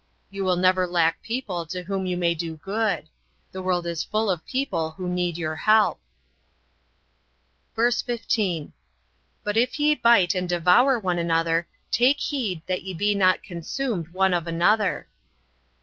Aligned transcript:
You 0.31 0.43
will 0.43 0.55
never 0.55 0.87
lack 0.87 1.21
people 1.21 1.67
to 1.67 1.83
whom 1.83 2.07
you 2.07 2.17
may 2.17 2.33
do 2.33 2.57
good. 2.57 3.07
The 3.51 3.61
world 3.61 3.85
is 3.85 4.03
full 4.03 4.31
of 4.31 4.43
people 4.47 4.95
who 4.97 5.07
need 5.07 5.37
your 5.37 5.55
help." 5.57 5.99
VERSE 7.75 8.01
15. 8.01 8.73
But 9.43 9.57
if 9.57 9.79
ye 9.79 9.93
bite 9.93 10.33
and 10.33 10.49
devour 10.49 10.97
one 10.97 11.19
another 11.19 11.67
take 11.91 12.19
heed 12.19 12.63
that 12.65 12.81
ye 12.81 12.95
be 12.95 13.13
not 13.13 13.43
consumed 13.43 14.07
one 14.07 14.33
of 14.33 14.47
another. 14.47 15.07